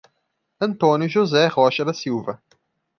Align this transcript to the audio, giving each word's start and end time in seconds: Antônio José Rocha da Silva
Antônio 0.59 1.07
José 1.07 1.45
Rocha 1.45 1.85
da 1.85 1.93
Silva 1.93 2.41